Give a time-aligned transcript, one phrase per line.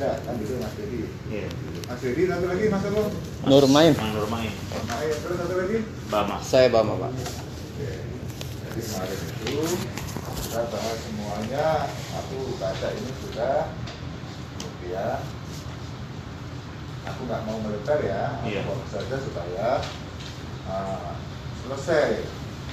[0.00, 1.44] ada kan gitu Mas Dedi Iya.
[1.84, 3.02] Mas Dedi satu lagi Mas Emo
[3.44, 3.92] Nurmain.
[3.92, 4.52] Nurmain.
[4.88, 6.36] nah, ya, terus satu lagi Bama.
[6.40, 7.12] Saya Bama, Pak.
[7.12, 7.92] Oke.
[8.64, 9.60] Jadi kemarin itu
[10.40, 11.66] kita bahas semuanya.
[12.16, 13.68] Aku baca ini sudah.
[14.56, 15.20] Kemudian
[17.04, 18.40] aku nggak mau melebar ya.
[18.40, 18.60] Aku Iya.
[18.64, 19.68] fokus saja supaya
[20.64, 21.12] ah,
[21.60, 22.24] selesai.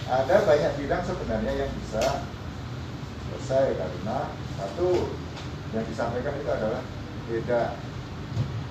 [0.08, 2.24] Ada banyak bidang sebenarnya yang bisa
[3.28, 5.12] selesai karena satu
[5.76, 6.80] yang disampaikan itu adalah
[7.28, 7.76] beda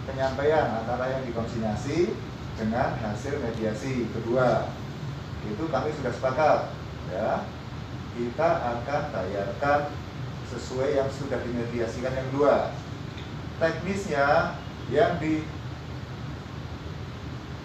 [0.08, 2.12] penyampaian antara yang dikonsinyasi
[2.56, 4.72] dengan hasil mediasi kedua.
[5.44, 6.58] Itu kami sudah sepakat
[7.12, 7.44] ya.
[8.16, 8.48] Kita
[8.80, 9.92] akan bayarkan
[10.48, 12.72] sesuai yang sudah dimediasikan yang dua
[13.60, 14.56] teknisnya
[14.88, 15.44] yang di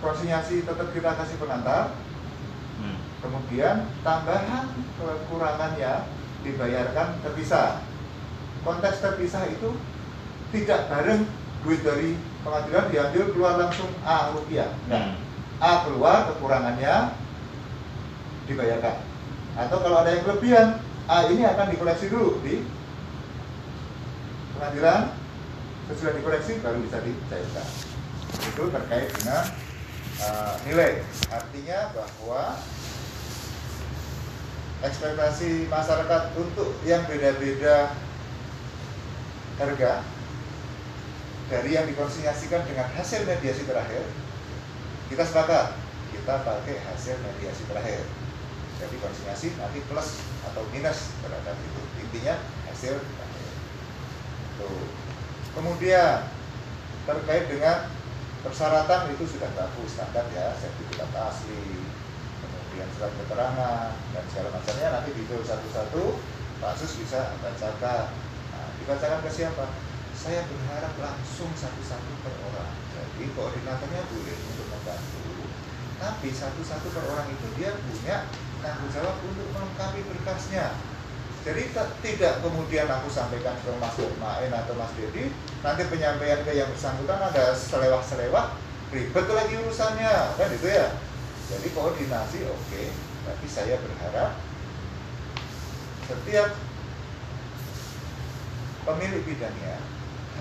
[0.02, 1.96] konsinyasi tetap kita kasih pengantar.
[2.82, 2.98] Hmm.
[3.22, 6.10] kemudian tambahan kekurangannya
[6.42, 7.78] dibayarkan terpisah.
[8.66, 9.78] Konteks terpisah itu
[10.52, 11.24] tidak bareng
[11.64, 14.70] duit dari pengadilan diambil keluar langsung A rupiah.
[14.92, 15.16] Hmm.
[15.62, 17.16] A keluar kekurangannya
[18.50, 18.98] dibayarkan
[19.56, 20.68] atau kalau ada yang kelebihan
[21.12, 22.64] A ini akan dikoleksi dulu di
[24.56, 25.12] pengadilan
[25.92, 27.68] sesudah dikoleksi baru bisa dicairkan
[28.32, 29.44] itu terkait dengan
[30.24, 32.44] uh, nilai artinya bahwa
[34.82, 37.92] ekspektasi masyarakat untuk yang beda-beda
[39.60, 40.02] harga
[41.52, 44.08] dari yang dikonsinyasikan dengan hasil mediasi terakhir
[45.12, 45.76] kita sepakat
[46.16, 48.08] kita pakai hasil mediasi terakhir.
[48.80, 51.82] Jadi konsinyasi nanti plus atau minus terhadap itu.
[52.00, 52.40] Intinya
[52.72, 53.52] hasil terakhir.
[54.56, 54.88] Tuh.
[55.52, 56.32] kemudian
[57.04, 57.92] terkait dengan
[58.40, 61.84] persyaratan itu sudah bagus standar ya sertifikat asli
[62.40, 64.88] kemudian surat keterangan dan segala macamnya.
[64.96, 66.04] Nanti detail satu-satu
[66.64, 68.16] Pak Sus bisa bacakan.
[68.56, 69.91] Nah, dibacakan ke siapa
[70.22, 72.78] saya berharap langsung satu-satu per orang.
[72.94, 75.50] Jadi koordinatornya boleh untuk membantu.
[75.98, 78.30] Tapi satu-satu per orang itu dia punya
[78.62, 80.78] tanggung jawab untuk melengkapi berkasnya.
[81.42, 81.74] Jadi
[82.06, 85.34] tidak kemudian aku sampaikan ke Mas Main atau Mas Dedi
[85.66, 88.62] nanti penyampaian ke yang bersangkutan ada selewah-selewah
[88.94, 91.02] ribet lagi urusannya kan itu ya?
[91.50, 92.84] Jadi koordinasi oke.
[93.26, 94.38] Tapi saya berharap
[96.06, 96.54] setiap
[98.86, 99.82] pemilik bidangnya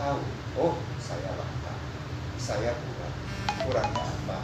[0.00, 0.20] tahu.
[0.56, 1.76] Oh saya lambat
[2.40, 3.14] saya kurang.
[3.68, 4.38] Kurangnya apa?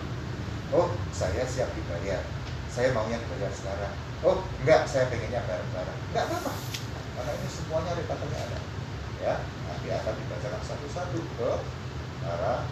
[0.76, 2.20] Oh saya siap dibayar.
[2.68, 3.94] Saya maunya dibayar sekarang.
[4.20, 5.98] Oh enggak saya pengennya bareng-bareng.
[6.12, 6.52] Enggak apa-apa.
[7.16, 8.58] Karena ini semuanya repotnya ada.
[9.24, 11.50] Ya nanti akan dibacakan satu-satu ke
[12.20, 12.68] para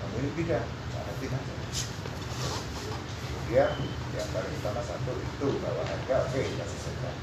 [0.00, 0.66] pemilik bidang.
[0.96, 1.42] Ada tidak
[3.52, 3.72] kemudian
[4.16, 7.16] yang paling utama satu itu bahwa harga oke kita selesaikan.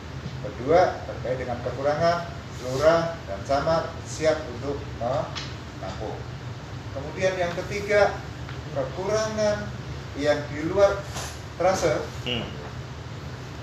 [0.45, 2.29] Kedua terkait dengan kekurangan
[2.68, 6.18] lurah dan camat siap untuk menampung
[6.92, 8.20] kemudian yang ketiga
[8.75, 9.70] kekurangan
[10.20, 11.00] yang di luar
[11.59, 12.46] trase Hmm.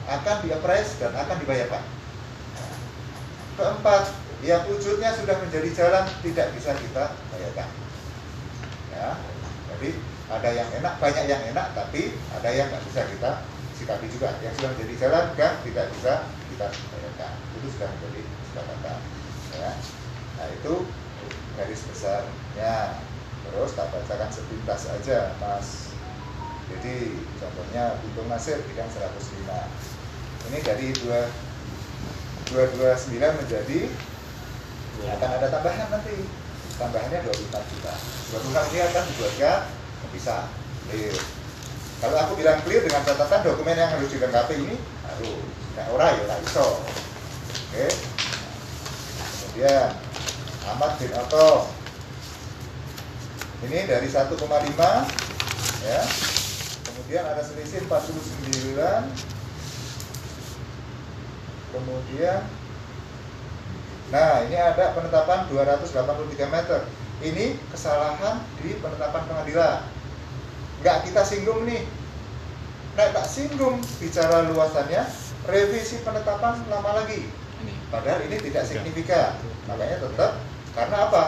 [0.06, 1.83] akan diapres dan akan dibayarkan.
[3.56, 4.03] Keempat,
[4.45, 7.69] yang wujudnya sudah menjadi jalan tidak bisa kita bayarkan.
[8.93, 9.19] Ya,
[9.75, 9.91] jadi
[10.31, 13.31] ada yang enak, banyak yang enak, tapi ada yang nggak bisa kita
[13.81, 14.37] sikapi juga.
[14.45, 16.12] Yang sudah menjadi jalan kan tidak bisa
[16.53, 17.33] kita bayarkan.
[17.59, 18.23] Itu sudah menjadi.
[19.66, 19.75] Ya.
[20.38, 20.75] Nah itu
[21.59, 23.03] garis besarnya.
[23.47, 25.91] Terus tak bacakan sepintas aja, Mas.
[26.66, 31.31] Jadi contohnya Bintang Nasir bidang 105 ini dari dua
[32.50, 33.81] 229 menjadi
[35.06, 36.26] akan ada tambahan nanti.
[36.76, 37.94] Tambahannya 25 juta.
[38.34, 39.59] 25 ini akan dibuatkan
[40.12, 40.37] bisa
[40.87, 41.16] clear.
[41.97, 44.76] Kalau aku bilang clear dengan catatan dokumen yang harus dilengkapi ini
[45.06, 45.41] harus
[45.76, 46.66] nah ora ya ora iso
[47.69, 48.16] oke
[49.56, 49.89] kemudian
[50.69, 51.65] Ahmad bin Oto
[53.65, 54.37] ini dari 1,5
[55.81, 56.00] ya.
[56.84, 58.77] Kemudian ada selisih 49
[61.72, 62.44] kemudian
[64.12, 66.85] nah ini ada penetapan 283 meter.
[67.25, 69.88] Ini kesalahan di penetapan pengadilan.
[70.85, 71.88] Nggak kita singgung nih.
[72.93, 75.00] Nah tak singgung bicara luasannya
[75.49, 77.45] revisi penetapan lama lagi
[77.91, 79.38] padahal ini tidak signifikan.
[79.71, 80.31] Makanya tetap
[80.75, 81.25] karena apa?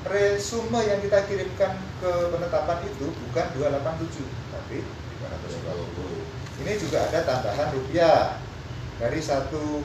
[0.00, 7.68] Resume yang kita kirimkan ke penetapan itu bukan 287 tapi 320 ini juga ada tambahan
[7.72, 8.40] rupiah
[9.00, 9.84] dari satu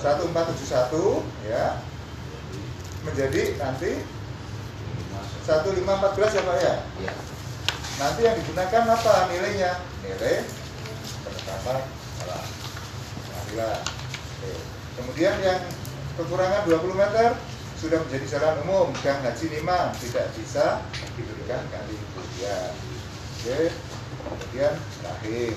[0.00, 1.80] 1471 ya.
[3.00, 4.04] Menjadi nanti
[5.48, 6.74] 1514 ya Pak ya?
[7.00, 7.14] Iya.
[8.00, 9.72] nanti yang digunakan apa nilainya?
[10.04, 10.44] Nilai
[11.24, 11.84] penetapan
[12.20, 12.44] salah.
[13.28, 13.99] Pengadilan Oke.
[14.96, 15.60] Kemudian yang
[16.16, 17.36] kekurangan 20 meter
[17.80, 20.84] sudah menjadi jalan umum gang haji lima tidak bisa
[21.16, 22.76] diberikan kali kemudian
[23.40, 23.72] oke
[24.20, 25.56] kemudian rahim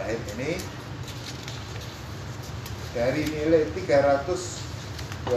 [0.00, 0.56] rahim ini
[2.96, 5.28] dari nilai 323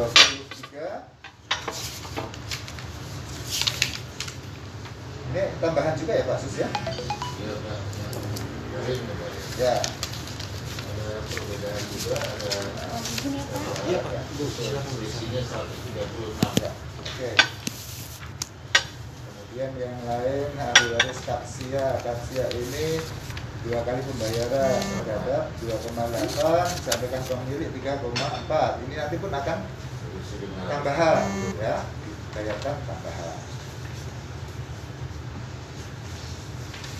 [5.31, 6.67] ini tambahan juga ya Pak Sus ya?
[7.39, 7.55] Iya.
[9.59, 9.75] Ya.
[11.11, 12.53] Perbedaan juga, ada
[13.85, 14.23] Iya, Pak.
[14.39, 16.63] Bu, silakan isinya 136.
[16.63, 16.71] Ya,
[17.03, 17.31] oke.
[19.21, 23.03] Kemudian yang lain ahli waris taksia, taksia ini
[23.61, 28.81] dua kali pembayaran terhadap 2,8 sampai kantong milik 3,4.
[28.87, 29.59] Ini nanti pun akan
[30.65, 31.21] tambahan
[31.59, 33.37] ya, dibayarkan tambahan.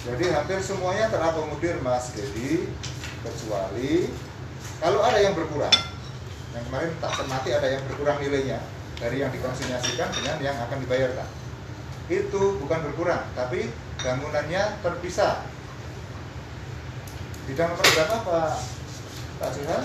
[0.02, 2.68] Jadi hampir semuanya terakomodir Mas Dedi
[3.22, 4.10] kecuali
[4.82, 5.74] kalau ada yang berkurang.
[6.52, 8.60] Yang kemarin tak cermati ada yang berkurang nilainya
[9.00, 11.30] dari yang dikonsinyasikan dengan yang akan dibayarkan.
[12.12, 13.72] Itu bukan berkurang, tapi
[14.04, 15.48] bangunannya terpisah.
[17.48, 18.54] Bidang nomor berapa Pak?
[19.40, 19.84] Pak Suhan?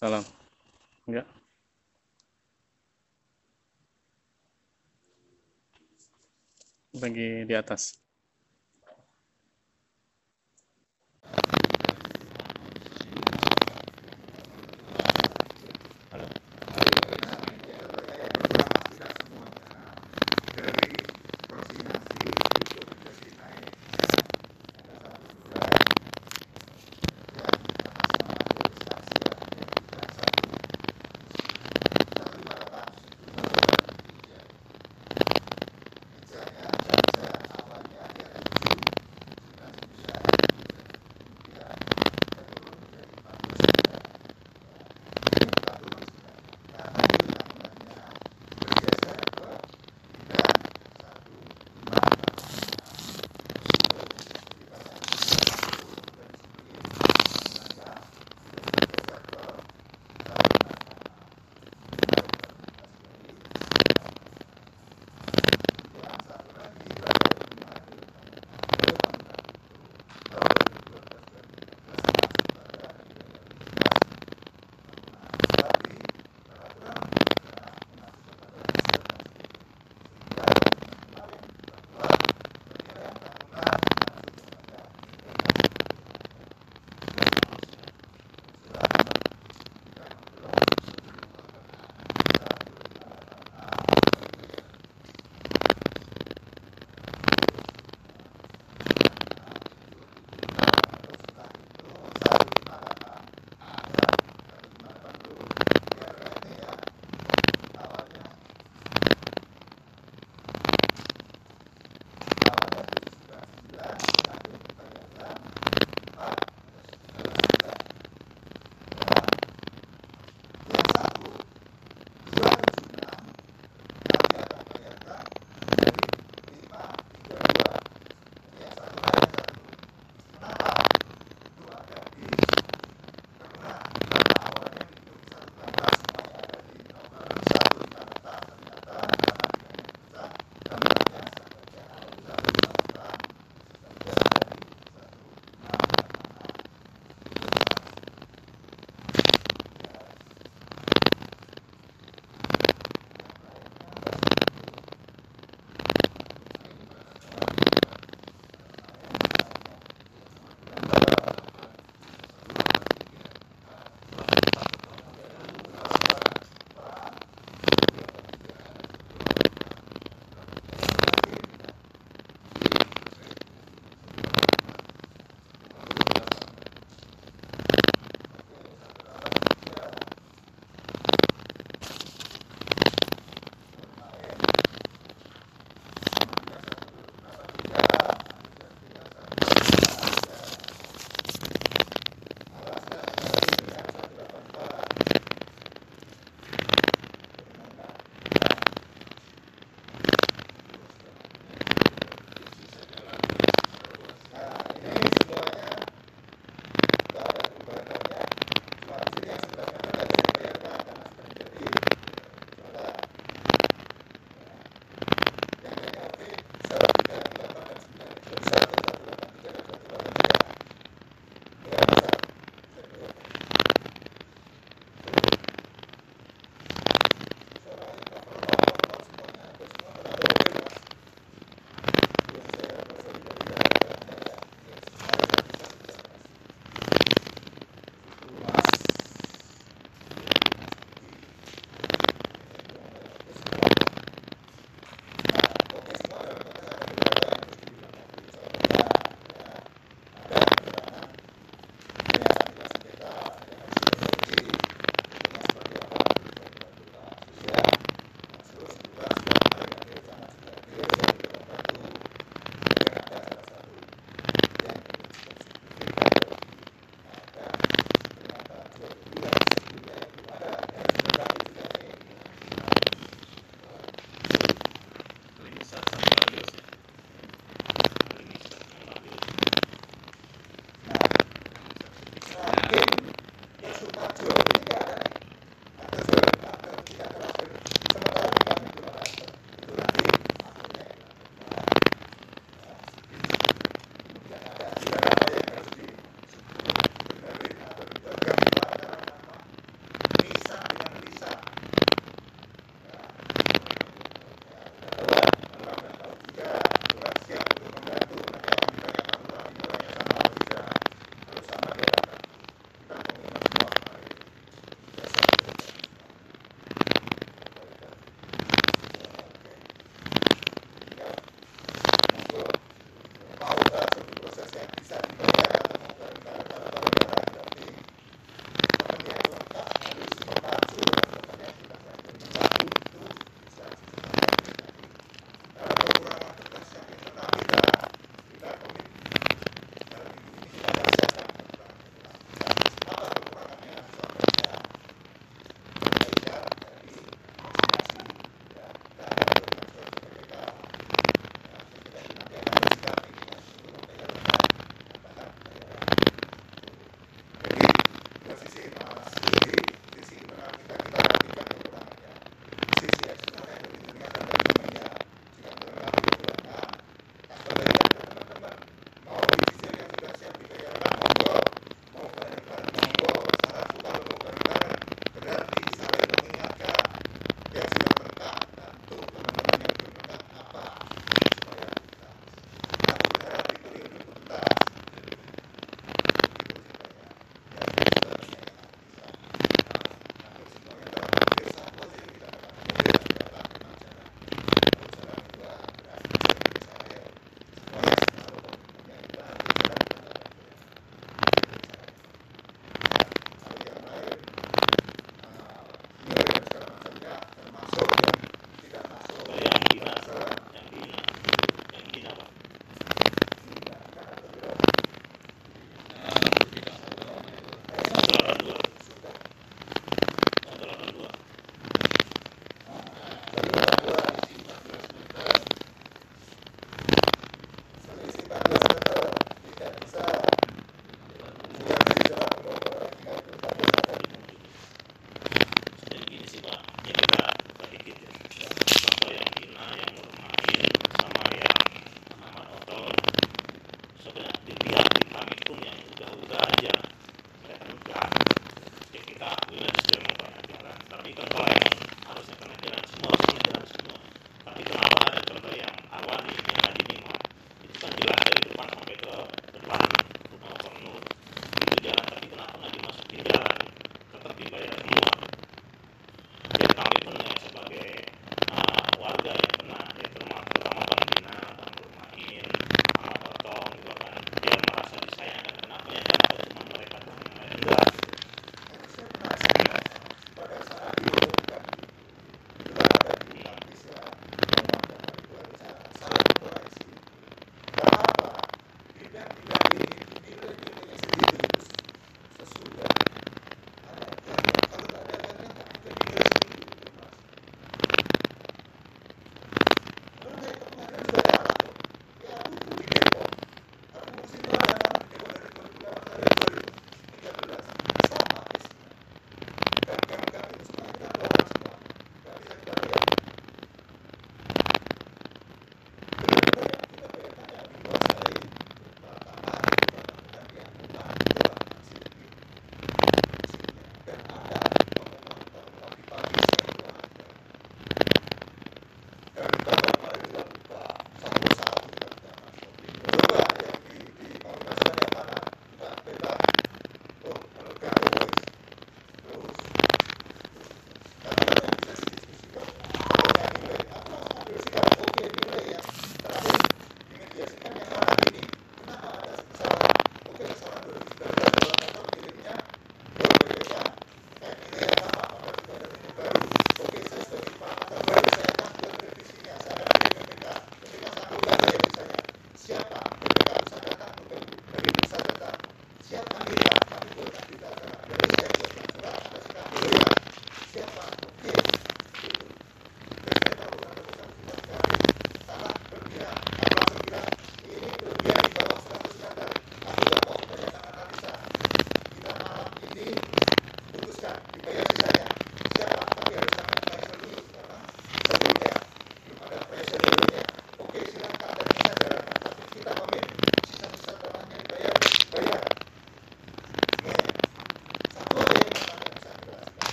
[0.00, 0.24] Salam.
[1.04, 1.28] Enggak.
[6.96, 8.00] Lagi di atas.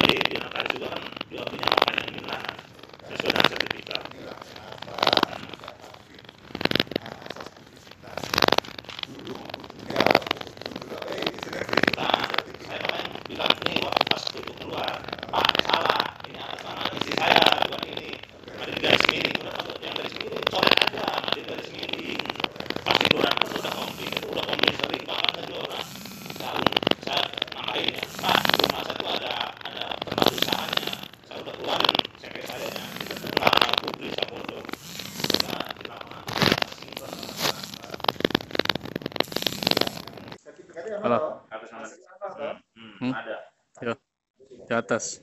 [0.00, 0.88] baik, dia akan juga,
[1.28, 2.42] juga punya makanan yang murah
[3.12, 4.02] sesuai dengan sertifikat.
[44.90, 45.22] atas.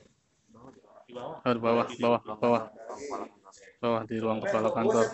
[1.12, 1.44] Bawah.
[1.44, 1.86] Oh, bawah.
[2.00, 2.62] bawah bawah.
[3.84, 5.06] Bawah di ruang kepala kantor.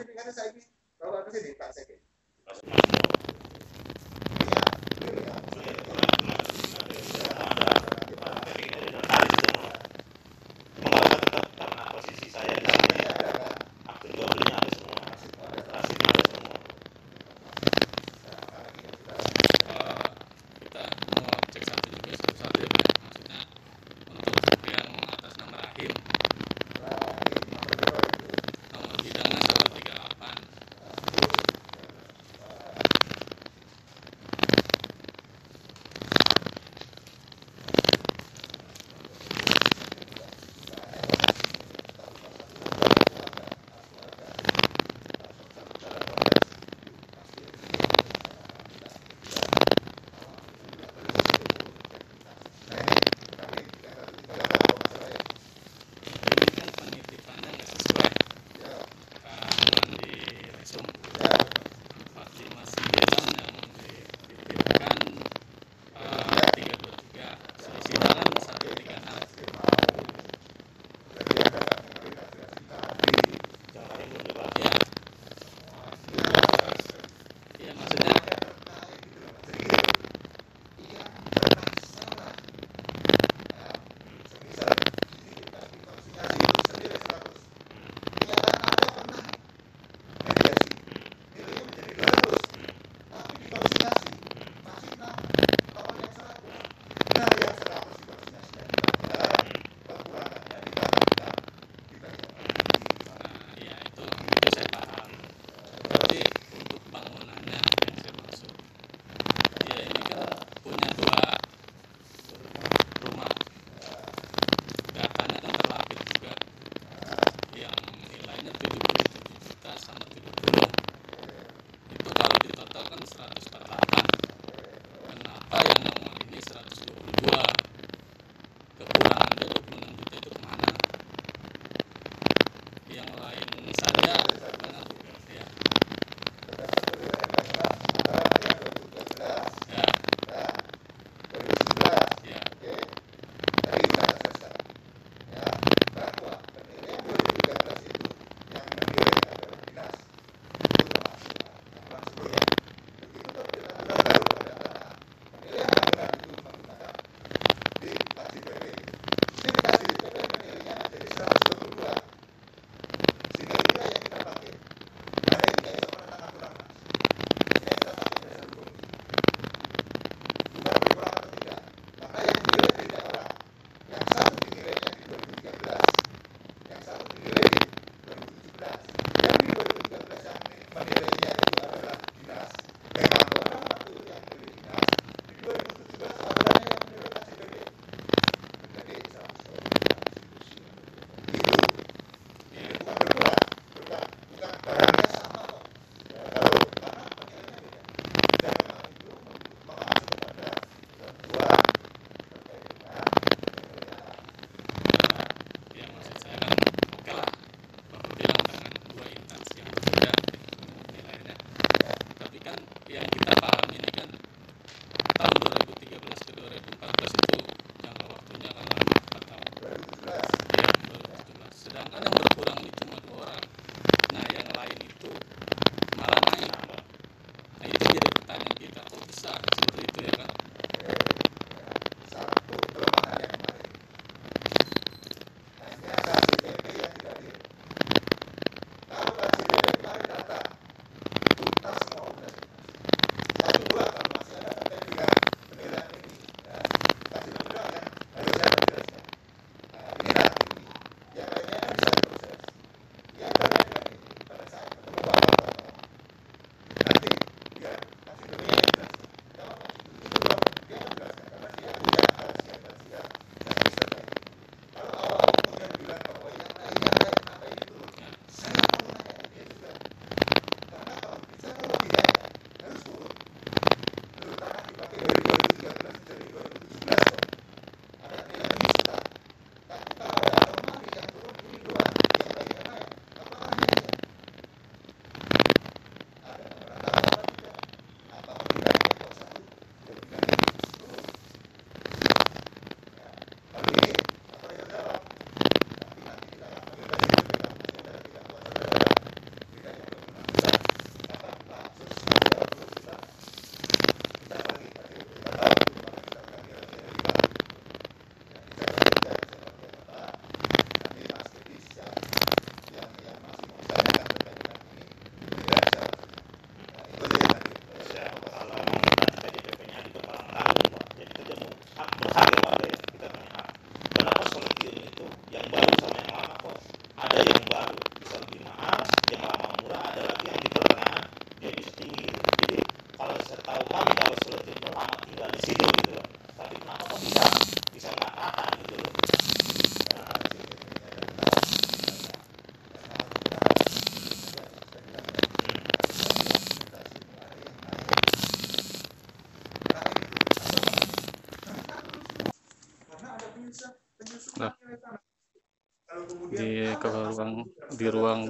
[356.85, 357.33] Ke ruang
[357.81, 358.21] di ruang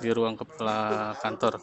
[0.00, 1.60] di ruang kepala kantor.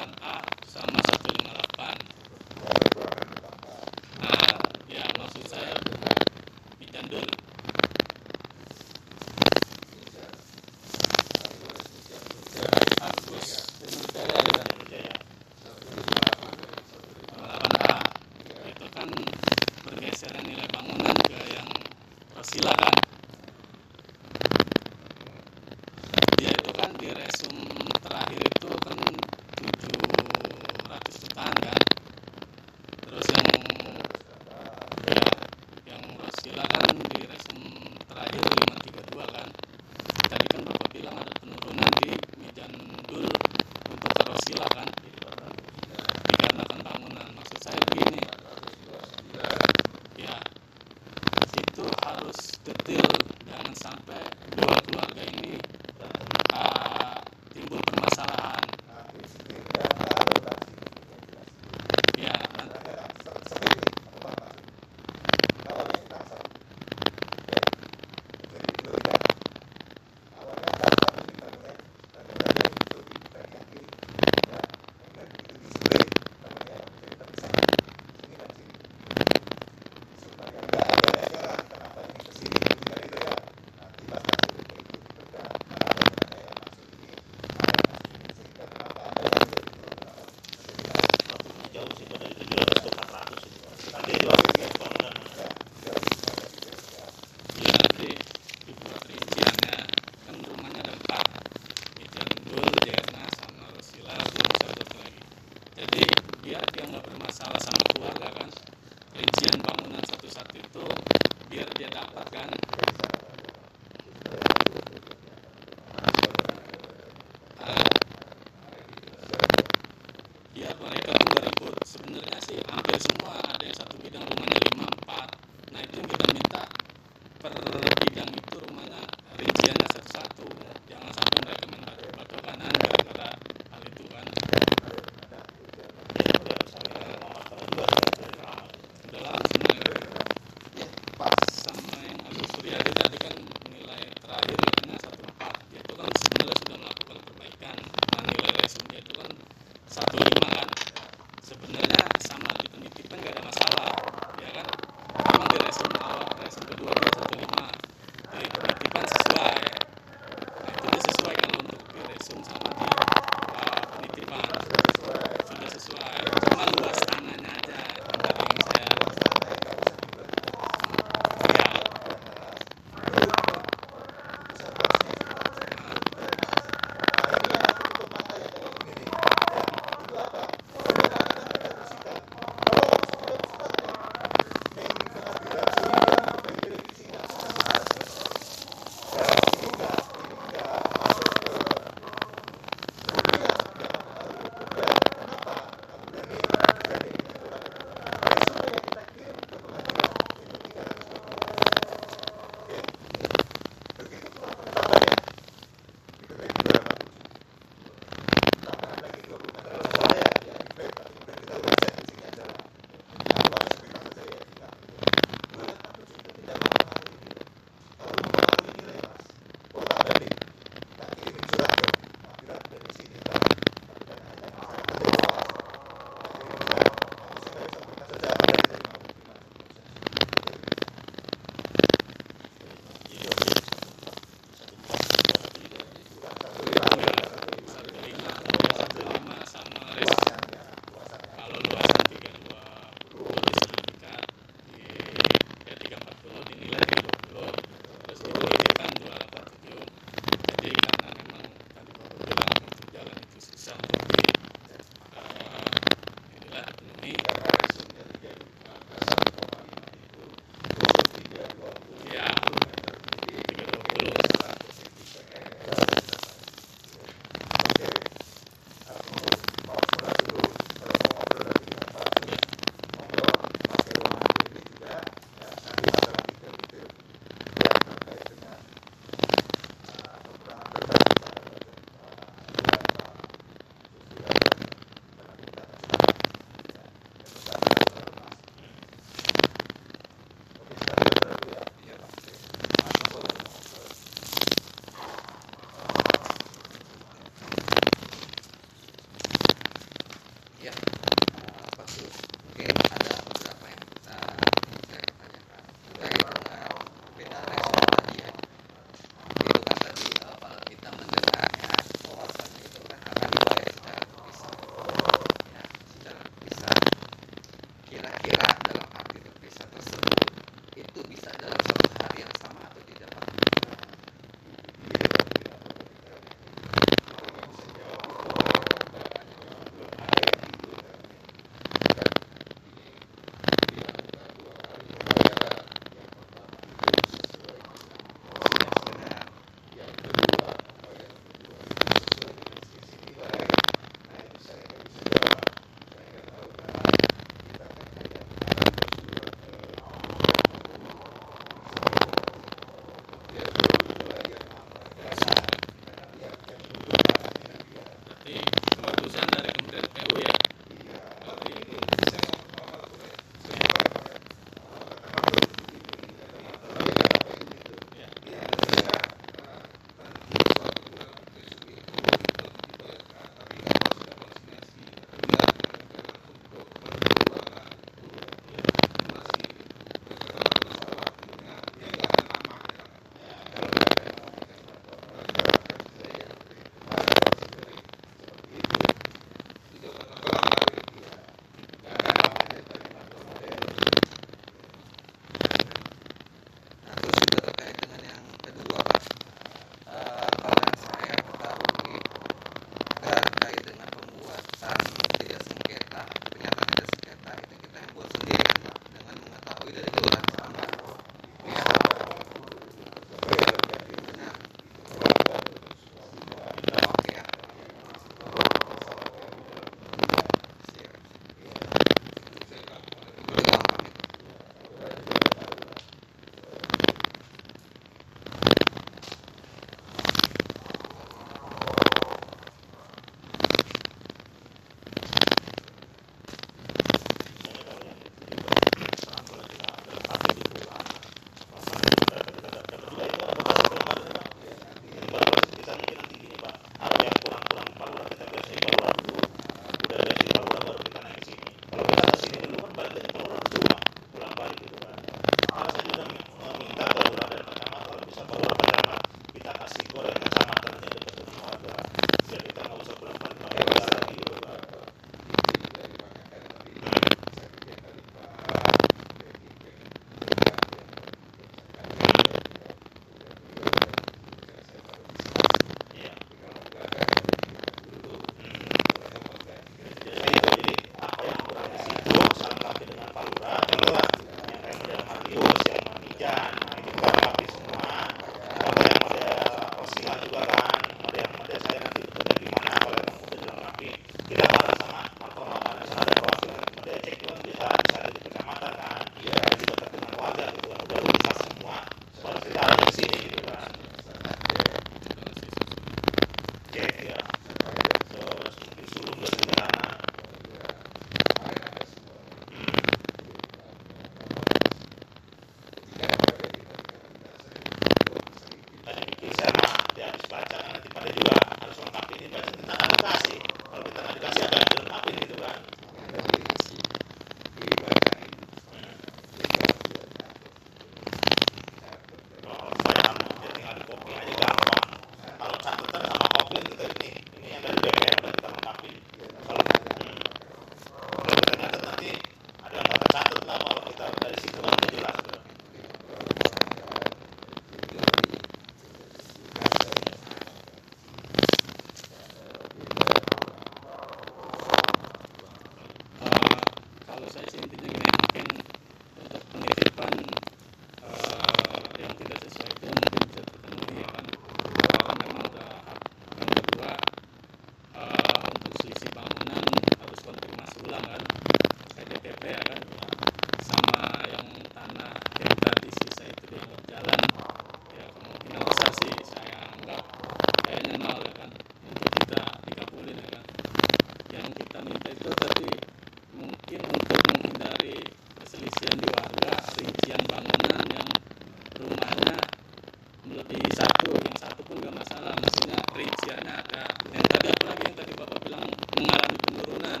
[593.42, 595.34] lebih satu yang satu pun nggak masalah.
[595.34, 596.82] Maksudnya rinciannya ada.
[597.10, 598.64] Yang tadi apalagi yang tadi bapak bilang
[598.94, 600.00] mengalami penurunan.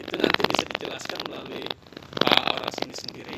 [0.00, 1.64] Itu nanti bisa dijelaskan melalui
[2.16, 3.29] pak orasi ini sendiri.